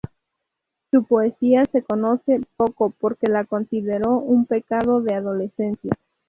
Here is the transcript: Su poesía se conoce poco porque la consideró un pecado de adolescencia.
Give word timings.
Su 0.89 1.03
poesía 1.03 1.63
se 1.65 1.83
conoce 1.83 2.41
poco 2.57 2.89
porque 2.89 3.27
la 3.29 3.45
consideró 3.45 4.17
un 4.17 4.47
pecado 4.47 4.99
de 5.01 5.13
adolescencia. 5.13 5.91